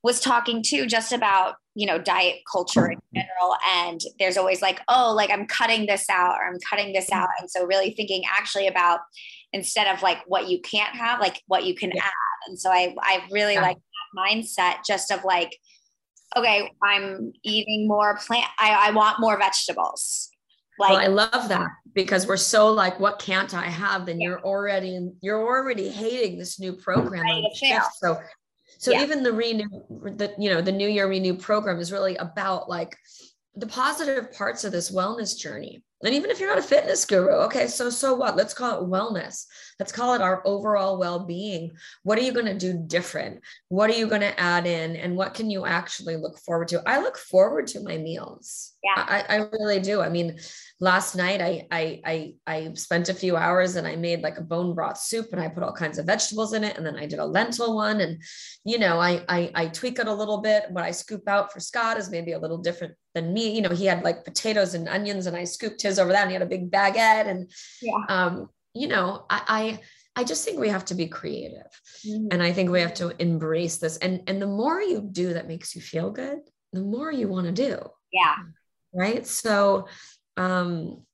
[0.05, 4.81] was talking too just about you know diet culture in general and there's always like
[4.89, 8.23] oh like i'm cutting this out or i'm cutting this out and so really thinking
[8.31, 9.01] actually about
[9.53, 12.05] instead of like what you can't have like what you can yeah.
[12.05, 13.63] add and so i i really yeah.
[13.63, 15.59] like that mindset just of like
[16.37, 20.31] okay i'm eating more plant i, I want more vegetables
[20.79, 24.31] like well, i love that because we're so like what can't i have then yeah.
[24.31, 27.25] you're already you're already hating this new program
[28.01, 28.19] so
[28.79, 29.03] so yeah.
[29.03, 32.97] even the renew, the you know, the New Year Renew program is really about like
[33.55, 35.83] the positive parts of this wellness journey.
[36.05, 38.37] And even if you're not a fitness guru, okay, so so what?
[38.37, 39.47] Let's call it wellness.
[39.81, 41.73] Let's call it our overall well-being.
[42.03, 43.41] What are you going to do different?
[43.69, 44.97] What are you going to add in?
[44.97, 46.83] And what can you actually look forward to?
[46.87, 48.73] I look forward to my meals.
[48.85, 49.03] Yeah.
[49.03, 50.01] I, I really do.
[50.01, 50.39] I mean,
[50.79, 54.43] last night I, I I I spent a few hours and I made like a
[54.43, 56.77] bone broth soup and I put all kinds of vegetables in it.
[56.77, 58.01] And then I did a lentil one.
[58.01, 58.23] And
[58.65, 60.65] you know, I I, I tweak it a little bit.
[60.71, 63.55] What I scoop out for Scott is maybe a little different than me.
[63.55, 66.31] You know, he had like potatoes and onions and I scooped his over that and
[66.31, 67.27] he had a big baguette.
[67.27, 67.51] And
[67.81, 68.05] yeah.
[68.09, 69.81] um, you know, I, I
[70.17, 71.67] I just think we have to be creative.
[72.07, 72.29] Mm-hmm.
[72.31, 73.97] And I think we have to embrace this.
[73.99, 76.39] And and the more you do that makes you feel good,
[76.73, 77.79] the more you want to do.
[78.13, 78.37] Yeah.
[78.93, 79.27] Right.
[79.27, 79.89] So
[80.37, 81.05] um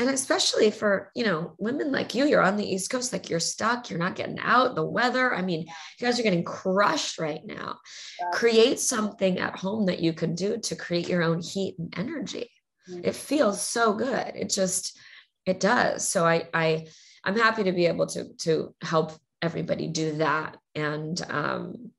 [0.00, 3.40] and especially for you know women like you you're on the east coast like you're
[3.40, 7.44] stuck you're not getting out the weather i mean you guys are getting crushed right
[7.44, 7.78] now.
[8.20, 8.30] Yeah.
[8.32, 12.50] create something at home that you can do to create your own heat and energy.
[12.90, 13.04] Mm-hmm.
[13.04, 14.32] it feels so good.
[14.34, 14.98] It just
[15.46, 16.06] it does.
[16.06, 16.86] So i i
[17.24, 20.58] i'm happy to be able to to help everybody do that.
[20.74, 21.90] And um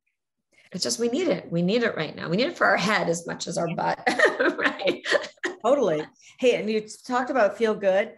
[0.71, 1.49] it's just we need it.
[1.49, 2.29] We need it right now.
[2.29, 3.99] We need it for our head as much as our butt
[4.57, 5.01] right
[5.65, 6.01] totally
[6.39, 8.13] hey and you talked about feel good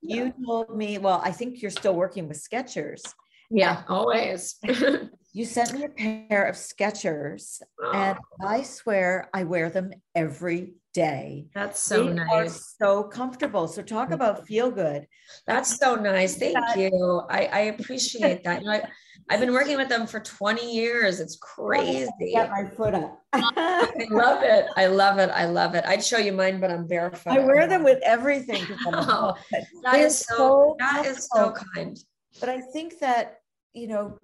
[0.00, 3.02] you told me well i think you're still working with skechers
[3.50, 4.56] yeah always
[5.34, 7.62] you sent me a pair of Skechers,
[7.94, 8.46] and oh.
[8.46, 11.46] I swear I wear them every day.
[11.54, 12.74] That's so They are nice.
[12.78, 13.66] so comfortable.
[13.66, 15.06] So talk about feel good.
[15.46, 16.36] That's so nice.
[16.36, 17.22] Thank you.
[17.30, 18.60] I, I appreciate that.
[18.60, 18.82] You know, I,
[19.28, 21.20] I've been working with them for 20 years.
[21.20, 22.08] It's crazy.
[22.32, 23.22] Get my foot up.
[23.32, 24.66] I love it.
[24.76, 25.30] I love it.
[25.30, 25.84] I love it.
[25.86, 27.32] I'd show you mine, but I'm barefoot.
[27.32, 28.64] I wear them with everything.
[28.86, 29.34] Oh.
[29.82, 31.98] That is so, that is so kind.
[32.40, 33.40] But I think that,
[33.72, 34.18] you know,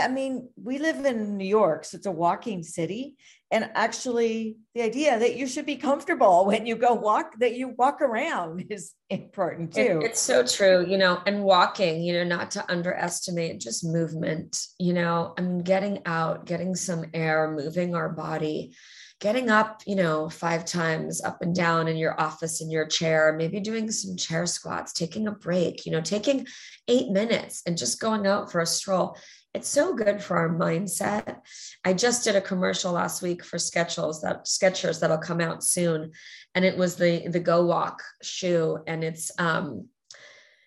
[0.00, 3.16] I mean, we live in New York, so it's a walking city.
[3.52, 7.68] And actually, the idea that you should be comfortable when you go walk, that you
[7.76, 10.00] walk around is important It- too.
[10.02, 14.94] it's so true, you know, and walking, you know, not to underestimate just movement, you
[14.94, 18.74] know, I mean, getting out, getting some air, moving our body,
[19.20, 23.34] getting up, you know, five times up and down in your office in your chair,
[23.36, 26.46] maybe doing some chair squats, taking a break, you know, taking
[26.88, 29.14] eight minutes and just going out for a stroll.
[29.54, 31.40] It's so good for our mindset.
[31.84, 36.12] I just did a commercial last week for Skechers that Skechers that'll come out soon
[36.54, 39.88] and it was the the go walk shoe and it's um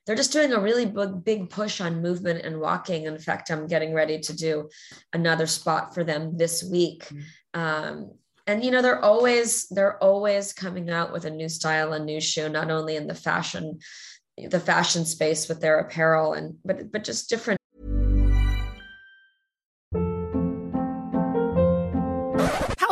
[0.05, 3.05] they're just doing a really big big push on movement and walking.
[3.05, 4.69] In fact i'm getting ready to do
[5.13, 7.07] another spot for them this week.
[7.55, 8.11] Um
[8.45, 12.21] and you know they're always they're always coming out with a new style a new
[12.21, 13.79] shoe not only in the fashion
[14.49, 17.59] the fashion space with their apparel and but but just different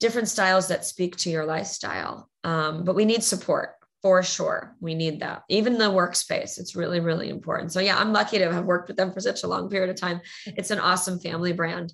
[0.00, 2.28] different styles that speak to your lifestyle.
[2.44, 4.76] Um, but we need support for sure.
[4.80, 5.42] We need that.
[5.48, 7.72] Even the workspace, it's really, really important.
[7.72, 9.96] So, yeah, I'm lucky to have worked with them for such a long period of
[9.96, 10.20] time.
[10.46, 11.92] It's an awesome family brand.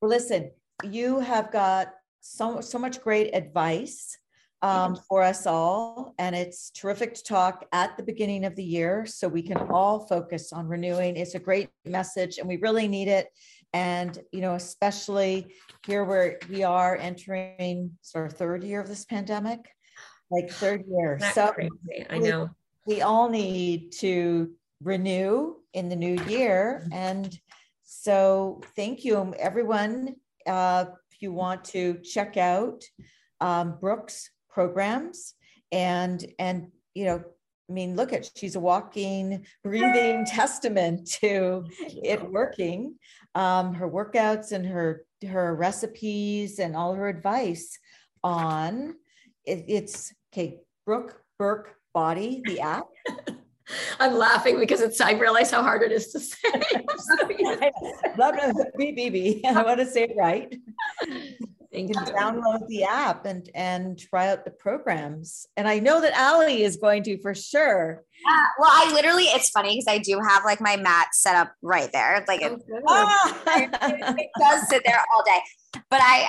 [0.00, 0.50] Well, listen,
[0.82, 4.16] you have got so, so much great advice
[4.62, 6.14] um, for us all.
[6.18, 10.06] And it's terrific to talk at the beginning of the year so we can all
[10.06, 11.16] focus on renewing.
[11.16, 13.28] It's a great message and we really need it.
[13.72, 15.54] And, you know, especially
[15.86, 19.68] here where we are entering sort of third year of this pandemic,
[20.30, 21.16] like third year.
[21.16, 22.06] Isn't So crazy?
[22.10, 22.50] I know.
[22.86, 24.50] we all need to
[24.82, 26.88] renew in the new year.
[26.92, 27.38] And
[27.84, 30.16] so thank you, everyone.
[30.46, 32.82] Uh, if you want to check out
[33.40, 35.34] um, Brooke's programs
[35.70, 37.22] and, and, you know,
[37.70, 42.96] I mean, look at, she's a walking, breathing testament to it working.
[43.36, 47.78] Um, her workouts and her, her recipes and all her advice
[48.24, 48.96] on
[49.46, 52.86] it, it's okay, Brooke Burke Body, the app.
[54.00, 56.48] I'm laughing because it's I realize how hard it is to say.
[58.78, 59.44] BBB.
[59.44, 60.52] I want to say it right.
[61.72, 62.04] Thank You you.
[62.06, 65.46] can download the app and and try out the programs.
[65.56, 68.02] And I know that Ali is going to for sure.
[68.26, 71.54] Yeah, well, I literally, it's funny because I do have like my mat set up
[71.62, 72.24] right there.
[72.26, 72.52] Like it,
[72.88, 73.42] Ah!
[73.46, 75.38] it does sit there all day.
[75.90, 76.26] But I,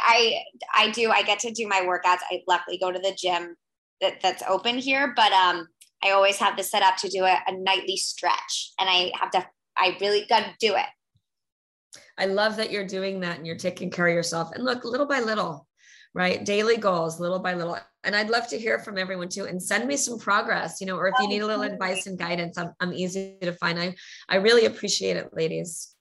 [0.75, 1.09] I, I do.
[1.09, 2.19] I get to do my workouts.
[2.31, 3.55] I luckily go to the gym
[3.99, 5.67] that, that's open here, but um,
[6.03, 9.31] I always have this set up to do a, a nightly stretch, and I have
[9.31, 9.45] to.
[9.77, 10.85] I really got to do it.
[12.17, 14.51] I love that you're doing that and you're taking care of yourself.
[14.53, 15.67] And look, little by little,
[16.13, 16.43] right?
[16.43, 17.77] Daily goals, little by little.
[18.03, 19.45] And I'd love to hear from everyone too.
[19.45, 22.17] And send me some progress, you know, or if you need a little advice and
[22.17, 23.79] guidance, I'm, I'm easy to find.
[23.79, 23.95] I,
[24.29, 25.95] I really appreciate it, ladies.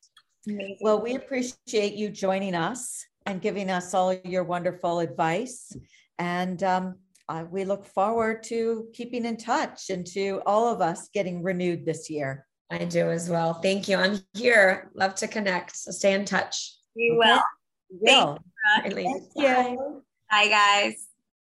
[0.81, 5.73] Well, we appreciate you joining us and giving us all your wonderful advice.
[6.19, 6.97] And um,
[7.29, 11.85] uh, we look forward to keeping in touch and to all of us getting renewed
[11.85, 12.47] this year.
[12.71, 13.55] I do as well.
[13.55, 13.97] Thank you.
[13.97, 14.91] I'm here.
[14.95, 15.77] Love to connect.
[15.77, 16.73] So stay in touch.
[16.95, 17.19] We Okay.
[17.19, 17.43] will.
[17.91, 18.39] Will.
[18.83, 19.29] Bye, ladies.
[19.37, 20.05] Thank you.
[20.31, 21.09] Bye, guys.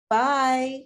[0.10, 0.84] Bye.